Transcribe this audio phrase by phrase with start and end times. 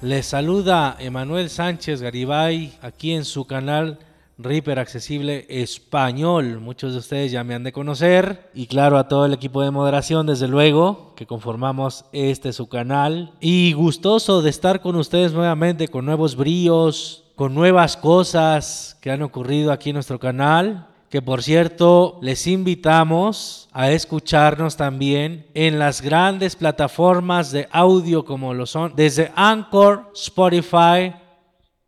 [0.00, 3.98] Les saluda Emanuel Sánchez Garibay aquí en su canal
[4.38, 6.60] Reaper Accesible Español.
[6.60, 8.48] Muchos de ustedes ya me han de conocer.
[8.54, 13.32] Y claro a todo el equipo de moderación desde luego que conformamos este su canal.
[13.40, 19.22] Y gustoso de estar con ustedes nuevamente con nuevos bríos, con nuevas cosas que han
[19.22, 26.02] ocurrido aquí en nuestro canal que por cierto les invitamos a escucharnos también en las
[26.02, 31.14] grandes plataformas de audio como lo son desde Anchor, Spotify,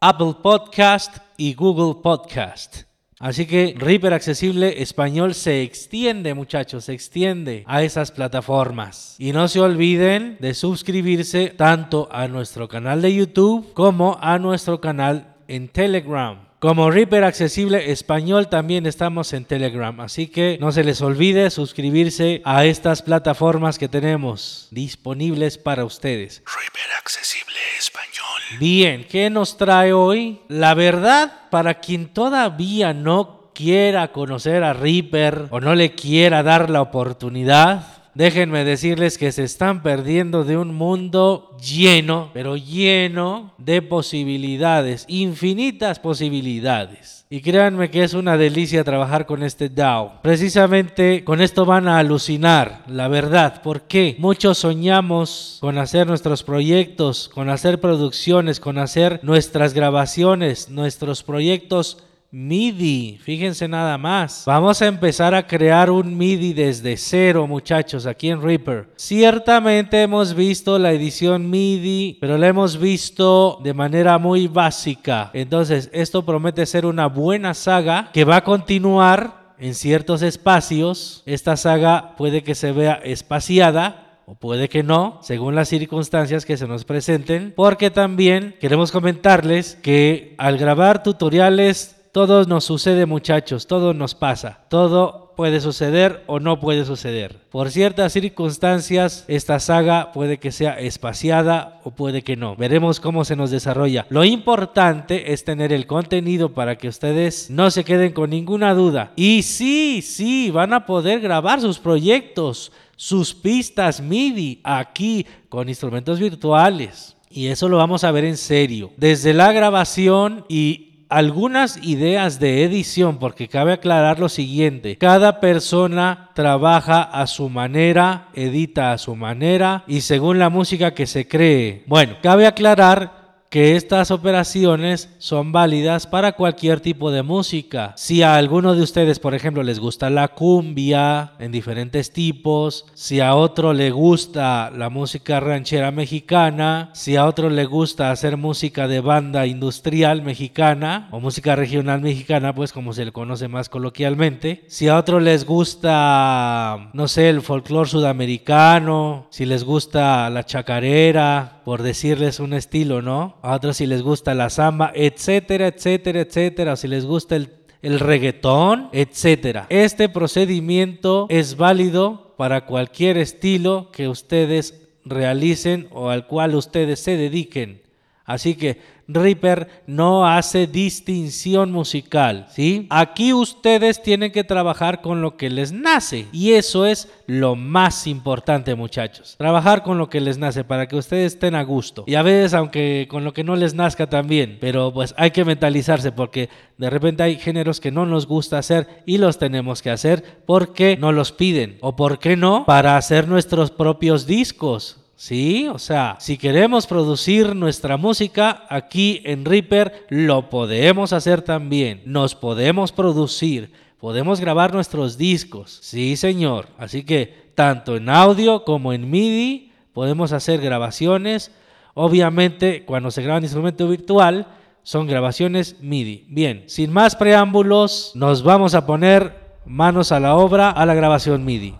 [0.01, 2.85] Apple Podcast y Google Podcast.
[3.19, 9.15] Así que Reaper Accesible Español se extiende, muchachos, se extiende a esas plataformas.
[9.19, 14.81] Y no se olviden de suscribirse tanto a nuestro canal de YouTube como a nuestro
[14.81, 16.50] canal en Telegram.
[16.61, 22.43] Como Reaper Accesible Español también estamos en Telegram, así que no se les olvide suscribirse
[22.45, 26.43] a estas plataformas que tenemos disponibles para ustedes.
[26.45, 28.59] Reaper Accesible Español.
[28.59, 30.41] Bien, ¿qué nos trae hoy?
[30.49, 36.69] La verdad, para quien todavía no quiera conocer a Reaper o no le quiera dar
[36.69, 43.83] la oportunidad, déjenme decirles que se están perdiendo de un mundo lleno, pero lleno de
[43.83, 47.21] posibilidades, infinitas posibilidades.
[47.33, 50.21] Y créanme que es una delicia trabajar con este DAO.
[50.21, 53.63] Precisamente con esto van a alucinar, la verdad.
[53.63, 61.23] porque Muchos soñamos con hacer nuestros proyectos, con hacer producciones, con hacer nuestras grabaciones, nuestros
[61.23, 61.99] proyectos
[62.33, 64.45] MIDI, fíjense nada más.
[64.47, 68.89] Vamos a empezar a crear un MIDI desde cero, muchachos, aquí en Reaper.
[68.95, 75.33] Ciertamente hemos visto la edición MIDI, pero la hemos visto de manera muy básica.
[75.35, 81.25] Entonces, esto promete ser una buena saga que va a continuar en ciertos espacios.
[81.27, 86.57] Esta saga puede que se vea espaciada, o puede que no, según las circunstancias que
[86.57, 93.67] se nos presenten, porque también queremos comentarles que al grabar tutoriales todo nos sucede muchachos,
[93.67, 97.39] todo nos pasa, todo puede suceder o no puede suceder.
[97.51, 102.57] Por ciertas circunstancias, esta saga puede que sea espaciada o puede que no.
[102.57, 104.07] Veremos cómo se nos desarrolla.
[104.11, 109.13] Lo importante es tener el contenido para que ustedes no se queden con ninguna duda.
[109.17, 116.19] Y sí, sí, van a poder grabar sus proyectos, sus pistas MIDI aquí con instrumentos
[116.19, 117.17] virtuales.
[117.31, 118.91] Y eso lo vamos a ver en serio.
[118.97, 126.31] Desde la grabación y algunas ideas de edición, porque cabe aclarar lo siguiente, cada persona
[126.35, 131.83] trabaja a su manera, edita a su manera y según la música que se cree.
[131.87, 133.20] Bueno, cabe aclarar
[133.51, 137.95] que estas operaciones son válidas para cualquier tipo de música.
[137.97, 143.19] Si a alguno de ustedes, por ejemplo, les gusta la cumbia en diferentes tipos, si
[143.19, 148.87] a otro le gusta la música ranchera mexicana, si a otro le gusta hacer música
[148.87, 154.65] de banda industrial mexicana o música regional mexicana, pues como se le conoce más coloquialmente,
[154.69, 161.63] si a otro les gusta, no sé, el folclore sudamericano, si les gusta la chacarera,
[161.65, 163.40] por decirles un estilo, ¿no?
[163.43, 166.77] A otros si les gusta la samba, etcétera, etcétera, etcétera.
[166.77, 167.51] si les gusta el,
[167.83, 169.67] el reggaetón, etcétera.
[169.71, 177.17] Este procedimiento es válido para cualquier estilo que ustedes realicen o al cual ustedes se
[177.17, 177.83] dediquen.
[178.31, 182.87] Así que Reaper no hace distinción musical, ¿sí?
[182.91, 188.07] Aquí ustedes tienen que trabajar con lo que les nace y eso es lo más
[188.07, 189.35] importante, muchachos.
[189.37, 192.05] Trabajar con lo que les nace para que ustedes estén a gusto.
[192.07, 195.45] Y a veces aunque con lo que no les nazca también, pero pues hay que
[195.45, 196.49] mentalizarse porque
[196.79, 200.97] de repente hay géneros que no nos gusta hacer y los tenemos que hacer porque
[200.97, 204.99] no los piden o por qué no para hacer nuestros propios discos.
[205.21, 212.01] Sí, o sea, si queremos producir nuestra música aquí en Reaper, lo podemos hacer también.
[212.07, 213.71] Nos podemos producir,
[214.01, 215.79] podemos grabar nuestros discos.
[215.83, 216.69] Sí, señor.
[216.79, 221.53] Así que tanto en audio como en MIDI podemos hacer grabaciones.
[221.93, 224.47] Obviamente, cuando se graba en instrumento virtual,
[224.85, 226.25] son grabaciones MIDI.
[226.31, 231.45] Bien, sin más preámbulos, nos vamos a poner manos a la obra a la grabación
[231.45, 231.75] MIDI.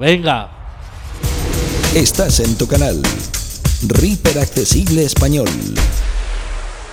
[0.00, 0.65] Venga.
[1.96, 3.00] Estás en tu canal,
[3.88, 5.48] Reaper Accesible Español.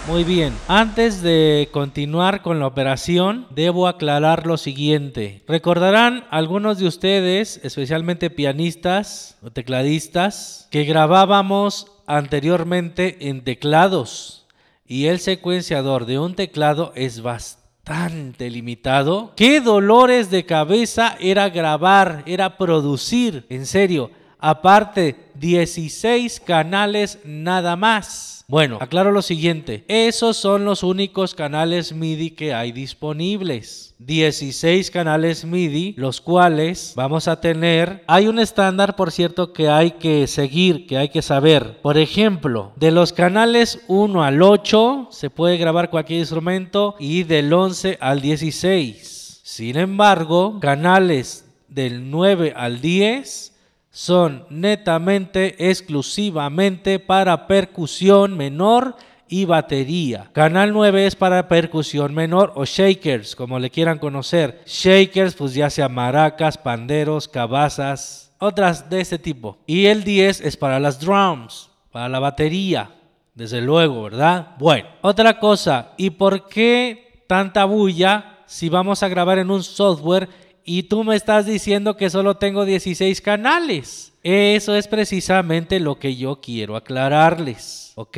[0.07, 5.43] Muy bien, antes de continuar con la operación, debo aclarar lo siguiente.
[5.45, 14.45] Recordarán algunos de ustedes, especialmente pianistas o tecladistas, que grabábamos anteriormente en teclados
[14.87, 19.33] y el secuenciador de un teclado es bastante limitado.
[19.35, 23.45] ¿Qué dolores de cabeza era grabar, era producir?
[23.49, 24.09] En serio,
[24.43, 28.43] aparte 16 canales nada más.
[28.49, 29.85] Bueno, aclaro lo siguiente.
[29.87, 33.95] Esos son los únicos canales MIDI que hay disponibles.
[33.99, 38.03] 16 canales MIDI, los cuales vamos a tener.
[38.05, 41.79] Hay un estándar, por cierto, que hay que seguir, que hay que saber.
[41.81, 47.53] Por ejemplo, de los canales 1 al 8 se puede grabar cualquier instrumento y del
[47.53, 49.39] 11 al 16.
[49.41, 53.52] Sin embargo, canales del 9 al 10
[53.93, 58.95] son netamente, exclusivamente para percusión menor
[59.27, 60.31] y batería.
[60.33, 64.63] Canal 9 es para percusión menor o shakers, como le quieran conocer.
[64.65, 69.59] Shakers, pues ya sea maracas, panderos, cabazas, otras de este tipo.
[69.67, 72.89] Y el 10 es para las drums, para la batería,
[73.35, 74.55] desde luego, ¿verdad?
[74.57, 80.29] Bueno, otra cosa, ¿y por qué tanta bulla si vamos a grabar en un software
[80.65, 84.13] y tú me estás diciendo que solo tengo 16 canales.
[84.23, 88.17] Eso es precisamente lo que yo quiero aclararles, ¿ok?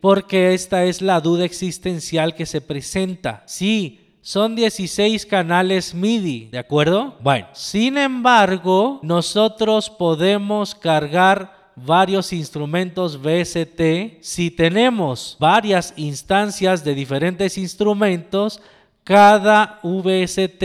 [0.00, 3.42] Porque esta es la duda existencial que se presenta.
[3.46, 7.16] Sí, son 16 canales MIDI, ¿de acuerdo?
[7.20, 17.58] Bueno, sin embargo, nosotros podemos cargar varios instrumentos VST si tenemos varias instancias de diferentes
[17.58, 18.60] instrumentos
[19.04, 20.62] cada VST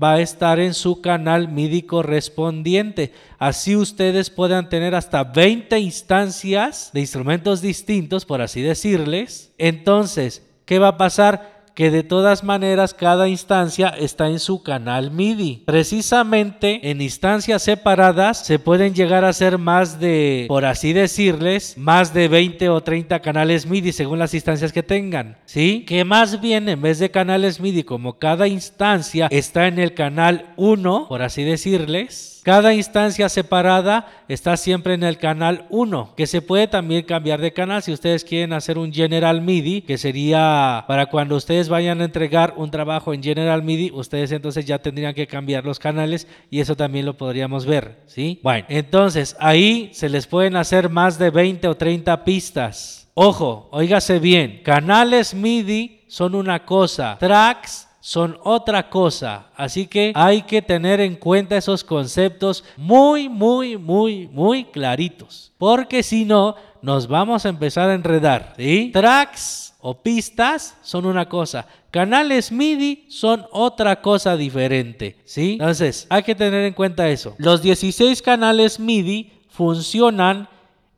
[0.00, 3.12] va a estar en su canal MIDI correspondiente.
[3.38, 9.52] Así ustedes puedan tener hasta 20 instancias de instrumentos distintos, por así decirles.
[9.58, 11.55] Entonces, ¿qué va a pasar?
[11.76, 15.62] Que de todas maneras cada instancia está en su canal MIDI.
[15.66, 22.14] Precisamente en instancias separadas se pueden llegar a ser más de, por así decirles, más
[22.14, 25.36] de 20 o 30 canales MIDI según las instancias que tengan.
[25.44, 25.84] ¿Sí?
[25.86, 30.54] Que más bien en vez de canales MIDI, como cada instancia está en el canal
[30.56, 36.40] 1, por así decirles, cada instancia separada está siempre en el canal 1, que se
[36.40, 41.06] puede también cambiar de canal si ustedes quieren hacer un General MIDI, que sería para
[41.06, 45.26] cuando ustedes vayan a entregar un trabajo en General MIDI, ustedes entonces ya tendrían que
[45.26, 48.38] cambiar los canales y eso también lo podríamos ver, ¿sí?
[48.44, 53.08] Bueno, entonces ahí se les pueden hacer más de 20 o 30 pistas.
[53.14, 59.48] Ojo, óigase bien, canales MIDI son una cosa, tracks son otra cosa.
[59.56, 65.50] Así que hay que tener en cuenta esos conceptos muy, muy, muy, muy claritos.
[65.58, 68.54] Porque si no, nos vamos a empezar a enredar.
[68.92, 71.66] Tracks o pistas son una cosa.
[71.90, 75.16] Canales MIDI son otra cosa diferente.
[75.24, 75.54] ¿sí?
[75.54, 77.34] Entonces, hay que tener en cuenta eso.
[77.38, 80.48] Los 16 canales MIDI funcionan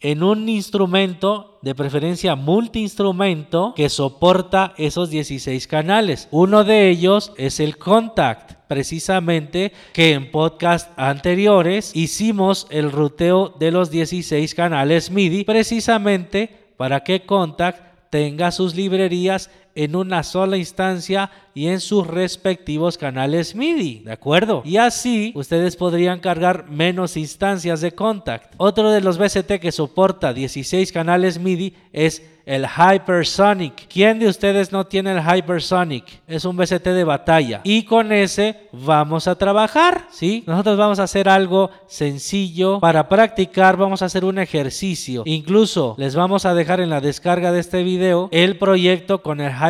[0.01, 6.29] en un instrumento, de preferencia multiinstrumento, que soporta esos 16 canales.
[6.31, 13.71] Uno de ellos es el Contact, precisamente que en podcast anteriores hicimos el ruteo de
[13.71, 21.31] los 16 canales MIDI, precisamente para que Contact tenga sus librerías en una sola instancia
[21.55, 24.63] y en sus respectivos canales MIDI, ¿de acuerdo?
[24.65, 28.55] Y así ustedes podrían cargar menos instancias de contact.
[28.57, 33.89] Otro de los BCT que soporta 16 canales MIDI es el Hypersonic.
[33.89, 36.23] ¿Quién de ustedes no tiene el Hypersonic?
[36.27, 37.61] Es un BCT de batalla.
[37.63, 40.45] Y con ese vamos a trabajar, ¿sí?
[40.47, 45.25] Nosotros vamos a hacer algo sencillo para practicar, vamos a hacer un ejercicio.
[45.27, 49.53] Incluso les vamos a dejar en la descarga de este video el proyecto con el
[49.53, 49.68] Hypersonic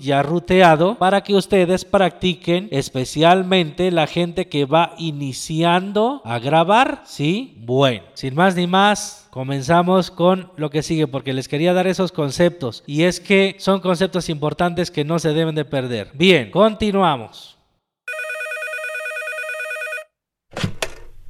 [0.00, 7.54] ya ruteado para que ustedes practiquen, especialmente la gente que va iniciando a grabar, ¿sí?
[7.58, 12.12] Bueno, sin más ni más, comenzamos con lo que sigue porque les quería dar esos
[12.12, 16.10] conceptos y es que son conceptos importantes que no se deben de perder.
[16.14, 17.58] Bien, continuamos.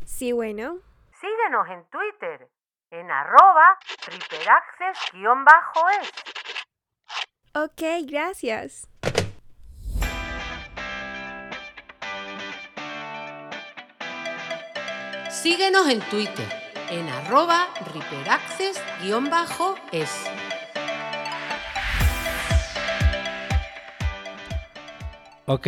[0.04, 0.76] Sí, bueno.
[1.20, 2.48] Síguenos en Twitter
[3.00, 3.78] en arroba
[4.90, 4.98] es
[7.56, 8.88] Ok, gracias.
[15.30, 16.48] Síguenos en Twitter
[16.90, 18.82] en arroba riperaccess-es.
[25.46, 25.66] Ok,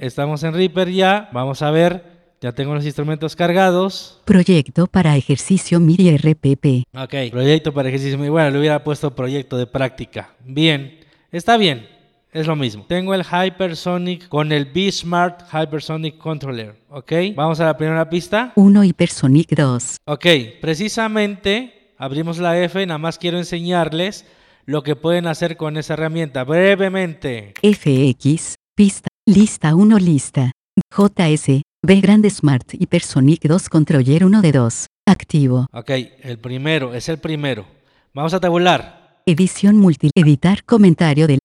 [0.00, 1.28] estamos en Reaper ya.
[1.32, 2.18] Vamos a ver.
[2.40, 4.20] Ya tengo los instrumentos cargados.
[4.24, 6.84] Proyecto para ejercicio MIDI RPP.
[6.96, 8.30] Ok, proyecto para ejercicio MIDI.
[8.30, 10.34] Bueno, le hubiera puesto proyecto de práctica.
[10.44, 10.97] Bien.
[11.30, 11.86] Está bien,
[12.32, 12.86] es lo mismo.
[12.88, 17.12] Tengo el Hypersonic con el B-Smart Hypersonic Controller, ¿ok?
[17.34, 18.52] Vamos a la primera pista.
[18.56, 19.96] 1 Hypersonic 2.
[20.06, 20.26] Ok,
[20.62, 24.24] precisamente abrimos la F, nada más quiero enseñarles
[24.64, 27.52] lo que pueden hacer con esa herramienta brevemente.
[27.62, 30.52] FX, pista, lista 1 lista.
[30.96, 34.86] JS, B Grande Smart Hypersonic 2 Controller 1 de 2.
[35.06, 35.66] Activo.
[35.72, 35.90] Ok,
[36.22, 37.66] el primero, es el primero.
[38.14, 38.97] Vamos a tabular.
[39.30, 40.08] Edición multi.
[40.14, 41.40] Editar comentario del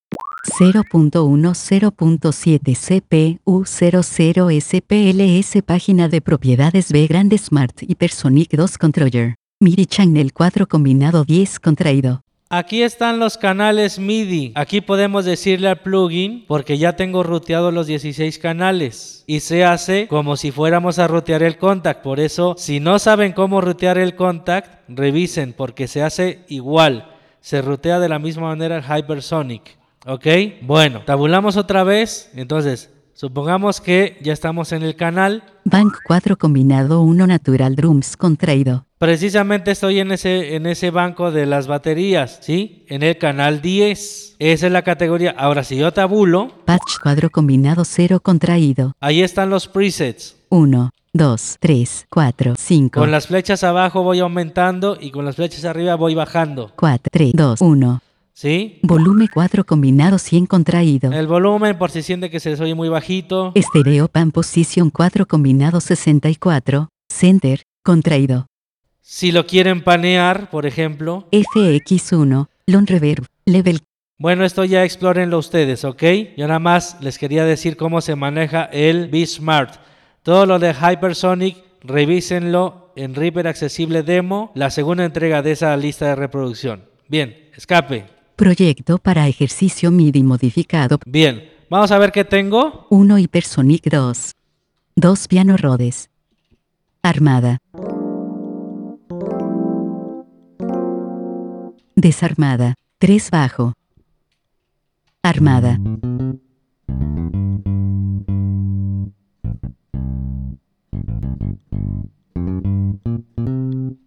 [0.58, 9.36] 0.10.7 CPU00 SPLS Página de propiedades B Grande Smart Hypersonic 2 Controller.
[9.60, 12.22] MIDI Channel 4 combinado 10 contraído.
[12.50, 14.54] Aquí están los canales MIDI.
[14.56, 20.08] Aquí podemos decirle al plugin porque ya tengo ruteado los 16 canales y se hace
[20.08, 22.02] como si fuéramos a rutear el contact.
[22.02, 27.10] Por eso, si no saben cómo rutear el contact, revisen porque se hace igual.
[27.44, 29.78] Se rutea de la misma manera el Hypersonic.
[30.06, 30.26] ¿Ok?
[30.62, 32.32] Bueno, tabulamos otra vez.
[32.36, 35.44] Entonces, supongamos que ya estamos en el canal.
[35.66, 38.86] Bank 4 combinado 1 Natural Drums contraído.
[38.98, 42.86] Precisamente estoy en ese, en ese banco de las baterías, ¿sí?
[42.88, 44.38] En el canal 10.
[44.40, 45.36] Esa es la categoría.
[45.38, 48.94] Ahora, si yo tabulo, Patch cuadro combinado 0 contraído.
[49.02, 50.38] ahí están los presets.
[50.48, 55.64] 1, 2, 3, 4, 5, Con las flechas abajo voy aumentando y con las flechas
[55.64, 58.02] arriba voy bajando, 4, 3, 2, 1.
[58.34, 58.80] ¿sí?
[58.82, 61.12] Volumen 4 combinado 100 contraído.
[61.12, 63.52] El volumen, por si siente que se les oye muy bajito.
[63.54, 66.90] Estereo Pan Position 4 combinado 64.
[67.10, 68.48] Center, contraído.
[69.02, 71.28] Si lo quieren panear, por ejemplo.
[71.32, 73.82] FX1, Long Reverb, Level
[74.18, 76.04] Bueno, esto ya explórenlo ustedes, ¿ok?
[76.38, 79.93] Yo nada más les quería decir cómo se maneja el B-Smart.
[80.24, 86.08] Todo lo de Hypersonic, revísenlo en Reaper Accesible Demo, la segunda entrega de esa lista
[86.08, 86.86] de reproducción.
[87.10, 88.06] Bien, escape.
[88.38, 90.98] Proyecto para ejercicio MIDI modificado.
[91.06, 92.88] Bien, vamos a ver qué tengo.
[92.90, 94.32] 1 Hypersonic 2.
[94.96, 96.10] 2 Piano Rhodes.
[97.02, 97.58] Armada.
[101.96, 102.76] Desarmada.
[103.00, 103.74] 3 bajo.
[105.22, 105.78] Armada.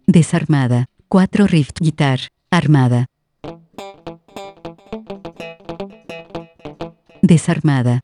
[0.09, 0.87] Desarmada.
[1.09, 2.19] 4 Rift Guitar.
[2.49, 3.07] Armada.
[7.21, 7.99] Desarmada.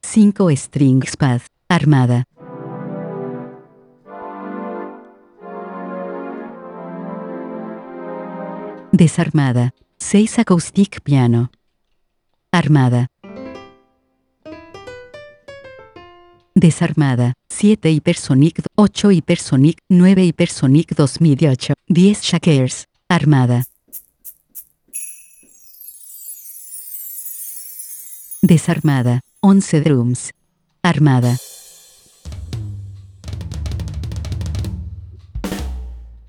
[0.00, 1.40] 5 Strings Pad.
[1.68, 2.22] Armada.
[8.92, 9.74] Desarmada.
[9.98, 11.50] 6 Acoustic Piano.
[12.52, 13.08] Armada.
[16.60, 17.34] Desarmada.
[17.48, 22.86] 7 Hypersonic 8 Hypersonic 9 Hypersonic 2008 10 Shakers.
[23.08, 23.64] Armada.
[28.42, 29.20] Desarmada.
[29.40, 30.32] 11 Drums.
[30.82, 31.36] Armada.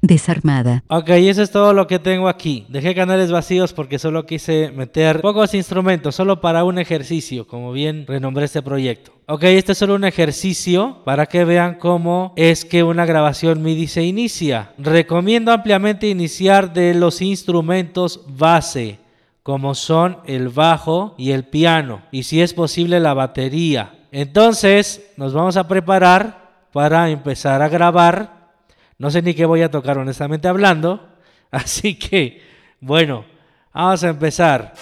[0.10, 0.84] Desarmada.
[0.88, 2.66] Ok, eso es todo lo que tengo aquí.
[2.68, 8.08] Dejé canales vacíos porque solo quise meter pocos instrumentos, solo para un ejercicio, como bien
[8.08, 9.12] renombré este proyecto.
[9.28, 13.86] Ok, este es solo un ejercicio para que vean cómo es que una grabación MIDI
[13.86, 14.72] se inicia.
[14.80, 18.98] Recomiendo ampliamente iniciar de los instrumentos base,
[19.44, 23.94] como son el bajo y el piano, y si es posible la batería.
[24.12, 28.39] Entonces, nos vamos a preparar para empezar a grabar
[29.00, 31.10] no sé ni qué voy a tocar honestamente hablando.
[31.52, 32.44] Así que,
[32.80, 33.26] bueno,
[33.74, 34.74] vamos a empezar.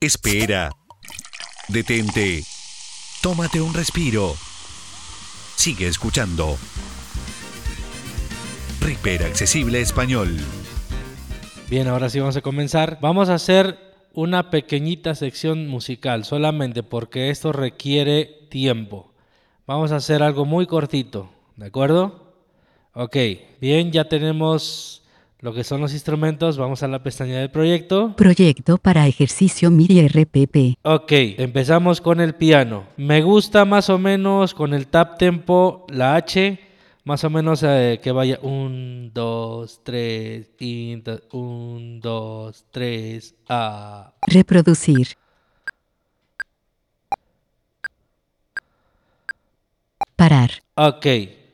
[0.00, 0.70] Espera.
[1.68, 2.42] Detente.
[3.22, 4.34] Tómate un respiro.
[5.56, 6.58] Sigue escuchando.
[8.80, 10.36] Reaper Accesible Español.
[11.70, 12.98] Bien, ahora sí vamos a comenzar.
[13.00, 13.83] Vamos a hacer
[14.14, 19.12] una pequeñita sección musical, solamente porque esto requiere tiempo.
[19.66, 22.34] Vamos a hacer algo muy cortito, ¿de acuerdo?
[22.94, 23.16] Ok,
[23.60, 25.02] bien, ya tenemos
[25.44, 26.56] lo que son los instrumentos.
[26.56, 28.14] Vamos a la pestaña del proyecto.
[28.16, 30.78] Proyecto para ejercicio MIDI RPP.
[30.82, 32.84] Ok, empezamos con el piano.
[32.96, 36.58] Me gusta más o menos con el tap tempo, la H,
[37.04, 40.48] más o menos eh, que vaya 1, 2, 3,
[41.32, 44.14] 1, 2, 3, A.
[44.26, 45.08] Reproducir.
[50.16, 50.50] Parar.
[50.76, 51.06] Ok,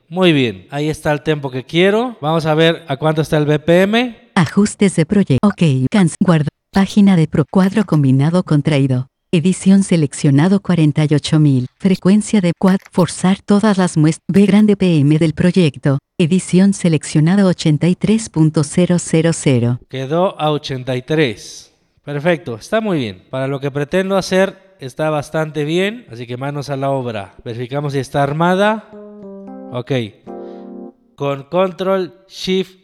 [0.09, 0.69] muy bien.
[0.71, 2.17] Ahí está el tempo que quiero.
[2.21, 4.31] Vamos a ver a cuánto está el BPM.
[4.35, 5.47] Ajustes de proyecto.
[5.47, 5.63] Ok.
[5.91, 6.15] Cans.
[6.21, 6.49] Guarda.
[6.73, 7.45] Página de pro.
[7.51, 9.09] Cuadro combinado contraído.
[9.33, 11.69] Edición seleccionado 48000.
[11.79, 12.79] Frecuencia de quad.
[12.91, 14.25] Forzar todas las muestras.
[14.27, 15.99] B grande PM del proyecto.
[16.19, 19.79] Edición seleccionada 83.000.
[19.89, 21.73] Quedó a 83.
[22.03, 23.23] Perfecto, está muy bien.
[23.31, 27.37] Para lo que pretendo hacer está bastante bien, así que manos a la obra.
[27.45, 28.91] Verificamos si está armada.
[29.71, 29.93] Ok.
[31.15, 32.80] Con control shift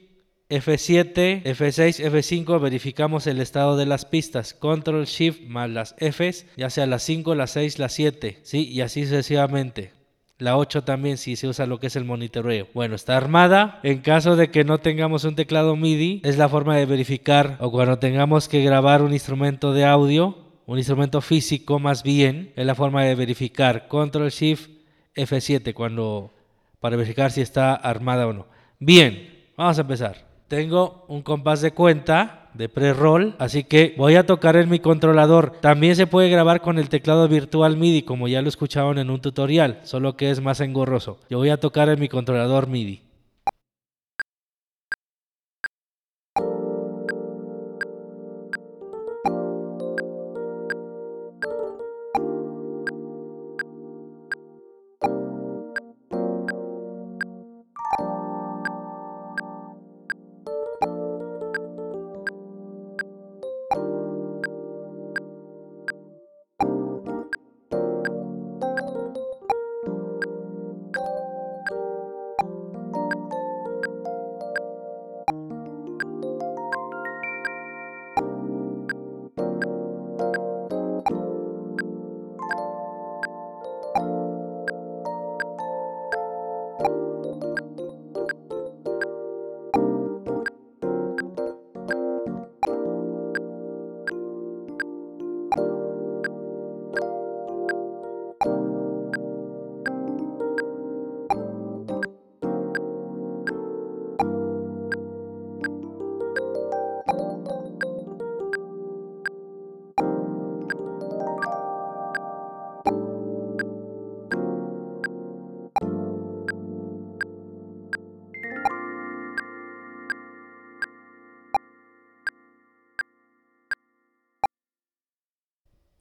[0.49, 4.55] F7, F6, F5 verificamos el estado de las pistas.
[4.55, 8.69] Control Shift más las Fs, ya sea las 5, las 6, las 7, ¿sí?
[8.69, 9.93] Y así sucesivamente.
[10.39, 12.69] La 8 también si se usa lo que es el monitoreo.
[12.75, 13.81] Bueno, está armada.
[13.83, 17.73] En caso de que no tengamos un teclado MIDI, es la forma de verificar o
[17.73, 22.75] cuando tengamos que grabar un instrumento de audio, un instrumento físico más bien, es la
[22.75, 24.71] forma de verificar Control Shift
[25.17, 26.33] F7 cuando
[26.79, 28.47] para verificar si está armada o no.
[28.79, 30.26] Bien, vamos a empezar.
[30.49, 35.59] Tengo un compás de cuenta de pre-roll, así que voy a tocar en mi controlador.
[35.61, 39.21] También se puede grabar con el teclado virtual MIDI, como ya lo escucharon en un
[39.21, 41.19] tutorial, solo que es más engorroso.
[41.29, 43.06] Yo voy a tocar en mi controlador MIDI.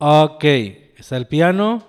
[0.07, 0.43] Ok,
[0.99, 1.83] está el piano.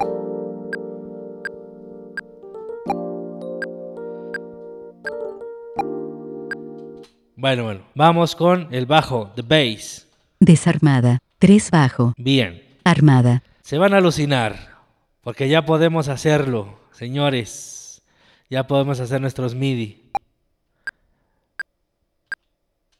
[7.36, 10.08] Bueno, bueno, vamos con el bajo, the bass.
[10.40, 11.18] Desarmada.
[11.38, 12.14] 3 bajo.
[12.16, 13.42] Bien, Armada.
[13.62, 14.78] se van a alucinar,
[15.20, 18.02] porque ya podemos hacerlo, señores.
[18.48, 20.04] Ya podemos hacer nuestros MIDI.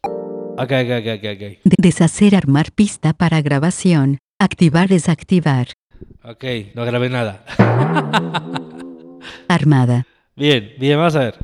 [0.03, 1.41] Ok, ok, ok, ok, ok.
[1.65, 4.19] De- deshacer armar pista para grabación.
[4.39, 5.69] Activar desactivar.
[6.23, 6.45] Ok,
[6.75, 7.43] no grabé nada.
[9.49, 10.07] Armada.
[10.37, 11.37] Bien, bien, vamos a ver.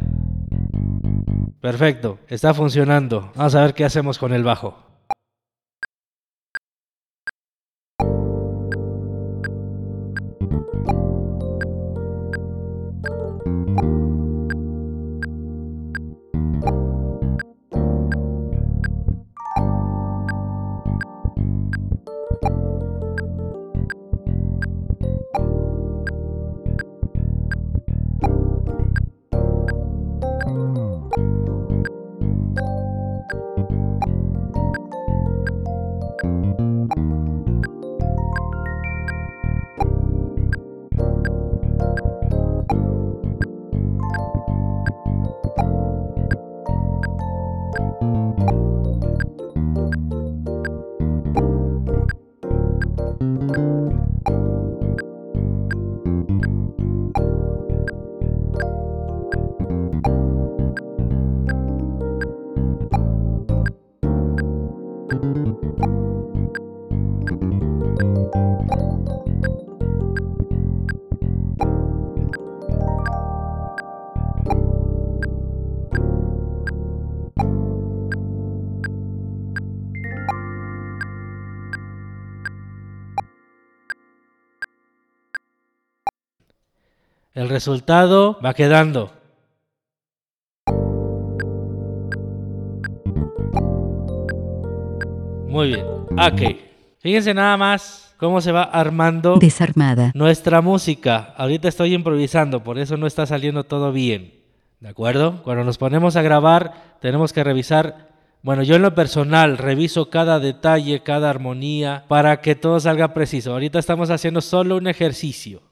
[1.62, 3.32] Perfecto, está funcionando.
[3.34, 4.91] Vamos a ver qué hacemos con el bajo.
[87.42, 89.10] El resultado va quedando.
[95.48, 95.84] Muy bien.
[96.12, 96.40] Ok.
[97.00, 100.12] Fíjense nada más cómo se va armando Desarmada.
[100.14, 101.34] nuestra música.
[101.36, 104.34] Ahorita estoy improvisando, por eso no está saliendo todo bien.
[104.78, 105.42] ¿De acuerdo?
[105.42, 108.12] Cuando nos ponemos a grabar, tenemos que revisar
[108.44, 113.52] Bueno, yo en lo personal reviso cada detalle, cada armonía, para que todo salga preciso.
[113.52, 115.62] Ahorita estamos haciendo solo un ejercicio,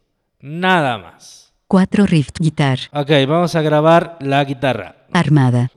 [0.40, 1.49] nada más.
[1.70, 2.80] 4 riff guitar.
[2.92, 5.06] Ok, vamos a grabar la guitarra.
[5.12, 5.70] Armada.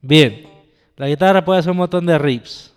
[0.00, 0.46] Bien,
[0.96, 2.71] la guitarra puede hacer un montón de riffs.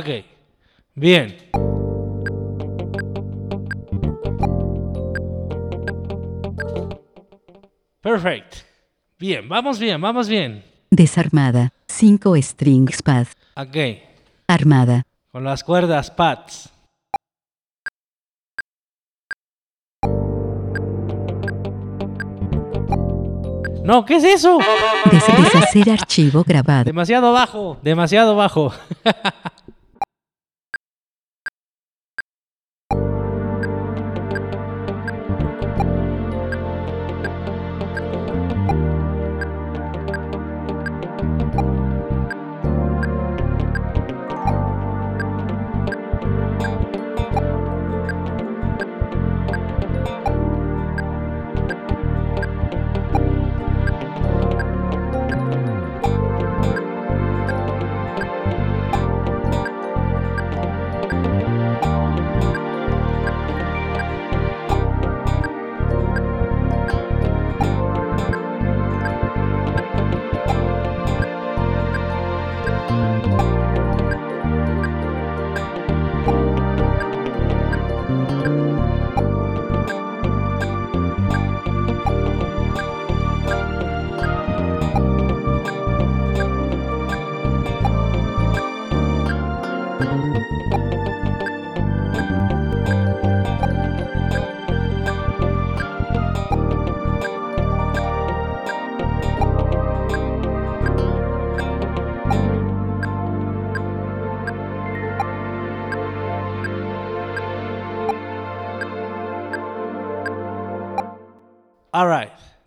[0.00, 0.08] Ok,
[0.94, 1.36] bien.
[8.02, 8.54] Perfect.
[9.18, 10.64] Bien, vamos bien, vamos bien.
[10.90, 11.72] Desarmada.
[11.88, 13.26] 5 strings pad.
[13.56, 13.76] Ok,
[14.48, 15.02] Armada.
[15.30, 16.70] con las cuerdas pads.
[23.84, 24.58] No, ¿qué es eso?
[25.10, 26.84] Des- deshacer archivo grabado.
[26.84, 28.72] Demasiado bajo, demasiado bajo.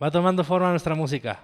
[0.04, 1.40] va tomando forma nuestra música.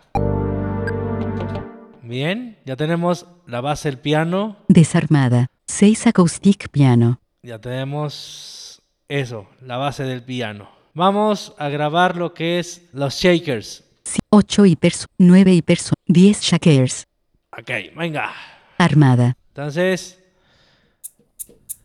[2.03, 5.46] Bien, ya tenemos la base del piano, Desarmada.
[5.66, 7.20] 6 acoustic piano.
[7.42, 10.68] ya tenemos eso, la base del piano.
[10.92, 13.83] Vamos a grabar lo que es los shakers.
[14.29, 15.07] 8 hiperso.
[15.16, 15.94] 9 hiperso.
[16.07, 17.05] 10 shakers.
[17.59, 18.31] Ok, venga.
[18.77, 19.37] Armada.
[19.49, 20.23] Entonces,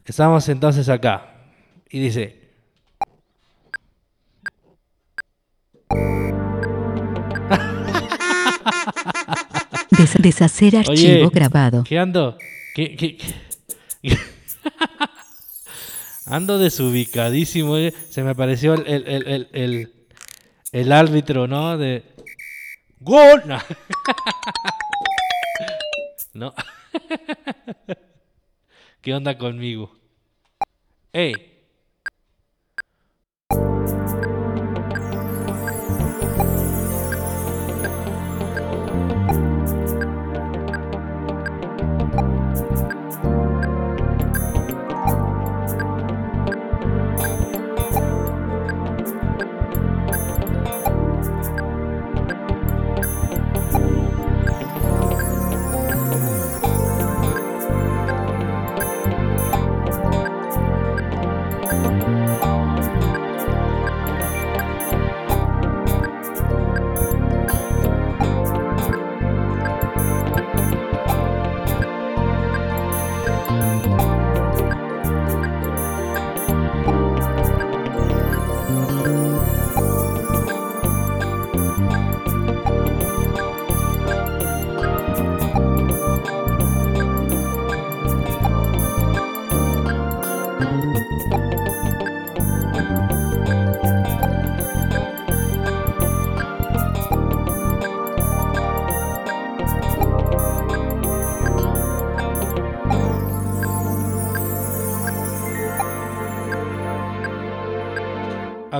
[0.03, 1.35] estamos entonces acá.
[1.89, 2.45] Y dice,
[9.91, 11.29] Des- deshacer archivo Oye.
[11.33, 11.83] grabado.
[11.83, 12.37] ¿qué ando?
[12.73, 13.33] ¿Qué, qué- qué?
[16.25, 17.77] ando desubicadísimo.
[17.77, 17.93] eh.
[18.09, 19.91] Se me apareció el, el, el, el, el-
[20.71, 21.77] el árbitro, ¿no?
[21.77, 22.03] De...
[22.99, 23.43] ¡Gol!
[23.45, 23.59] No.
[26.33, 26.53] No.
[29.01, 29.95] ¿Qué onda conmigo?
[31.13, 31.54] ¡Ey!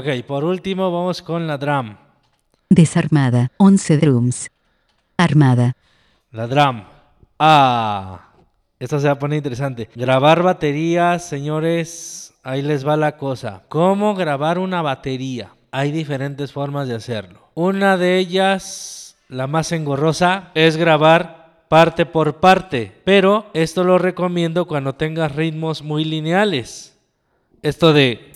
[0.06, 1.96] Ok, por último vamos con la drum.
[2.70, 3.52] Desarmada.
[3.58, 4.52] 11 drums.
[5.18, 5.76] Armada.
[6.32, 6.84] La drum.
[7.39, 8.28] Ah,
[8.78, 9.89] esto se va a poner interesante.
[9.96, 13.63] Grabar baterías, señores, ahí les va la cosa.
[13.68, 15.56] ¿Cómo grabar una batería?
[15.72, 17.50] Hay diferentes formas de hacerlo.
[17.56, 23.02] Una de ellas, la más engorrosa, es grabar parte por parte.
[23.06, 26.96] Pero esto lo recomiendo cuando tengas ritmos muy lineales.
[27.63, 28.35] Esto de...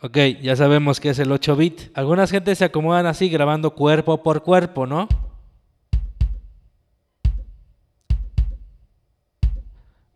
[0.00, 1.80] Ok, ya sabemos que es el 8 bit.
[1.94, 5.08] Algunas gentes se acomodan así grabando cuerpo por cuerpo, ¿no?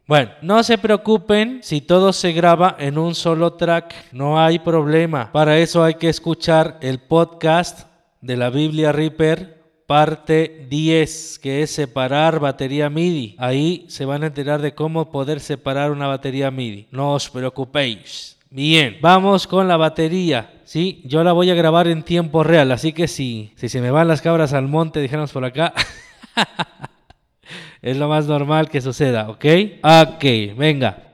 [0.06, 5.32] Bueno, no se preocupen si todo se graba en un solo track, no hay problema.
[5.32, 7.88] Para eso hay que escuchar el podcast
[8.20, 13.34] de la Biblia Reaper, parte 10, que es separar batería MIDI.
[13.38, 16.88] Ahí se van a enterar de cómo poder separar una batería MIDI.
[16.90, 18.38] No os preocupéis.
[18.54, 20.60] Bien, vamos con la batería.
[20.64, 23.90] Sí, yo la voy a grabar en tiempo real, así que si, si se me
[23.90, 25.72] van las cabras al monte, dijéramos por acá.
[27.80, 29.44] es lo más normal que suceda, ¿ok?
[29.82, 31.11] Ok, venga.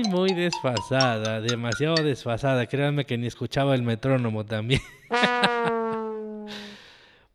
[0.00, 2.66] Muy, muy desfasada, demasiado desfasada.
[2.66, 4.80] Créanme que ni escuchaba el metrónomo también.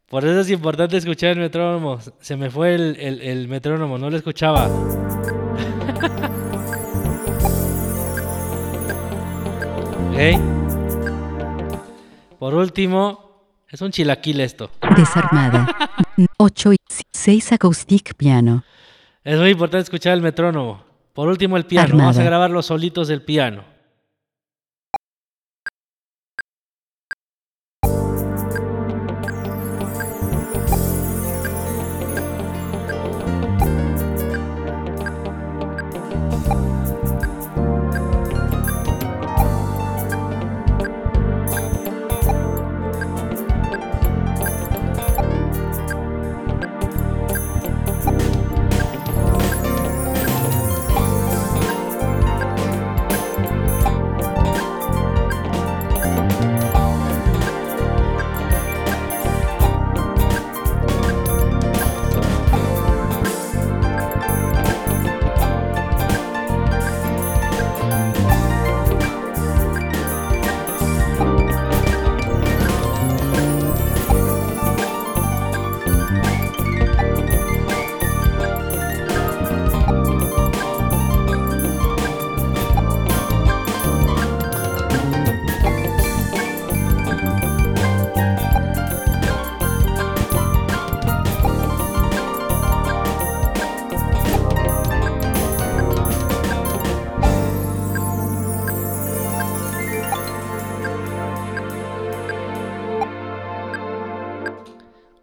[0.09, 1.99] Por eso es importante escuchar el metrónomo.
[2.19, 4.69] Se me fue el, el- el metrónomo, no lo escuchaba.
[12.39, 14.69] Por último, es un chilaquil esto.
[14.95, 15.67] Desarmada.
[16.37, 16.77] 8 y
[17.11, 18.63] 6 acoustic piano.
[19.23, 20.83] Es muy importante escuchar el metrónomo.
[21.15, 21.91] Por último, el piano.
[21.91, 22.25] Vamos a Armada.
[22.25, 23.63] grabar los solitos del piano.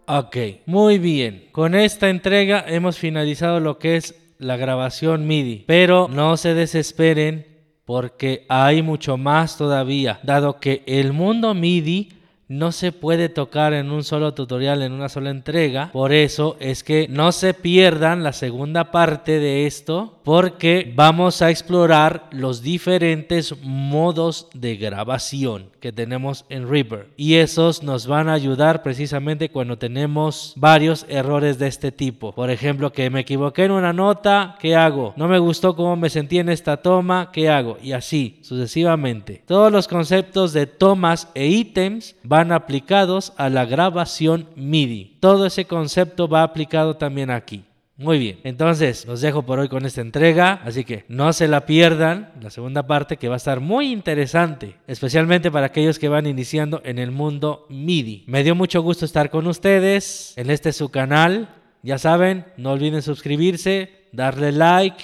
[0.05, 1.47] Ok, muy bien.
[1.51, 5.63] Con esta entrega hemos finalizado lo que es la grabación MIDI.
[5.65, 7.47] Pero no se desesperen
[7.85, 12.09] porque hay mucho más todavía, dado que el mundo MIDI
[12.53, 15.91] no se puede tocar en un solo tutorial, en una sola entrega.
[15.91, 21.49] Por eso es que no se pierdan la segunda parte de esto porque vamos a
[21.49, 27.09] explorar los diferentes modos de grabación que tenemos en Reaper.
[27.17, 32.31] Y esos nos van a ayudar precisamente cuando tenemos varios errores de este tipo.
[32.31, 35.13] Por ejemplo, que me equivoqué en una nota, ¿qué hago?
[35.17, 37.77] No me gustó cómo me sentí en esta toma, ¿qué hago?
[37.83, 39.43] Y así sucesivamente.
[39.45, 45.17] Todos los conceptos de tomas e ítems van aplicados a la grabación MIDI.
[45.21, 47.63] Todo ese concepto va aplicado también aquí.
[47.95, 51.65] Muy bien, entonces los dejo por hoy con esta entrega, así que no se la
[51.65, 56.25] pierdan, la segunda parte que va a estar muy interesante, especialmente para aquellos que van
[56.25, 58.25] iniciando en el mundo MIDI.
[58.27, 61.47] Me dio mucho gusto estar con ustedes en este su canal,
[61.81, 65.01] ya saben, no olviden suscribirse, darle like,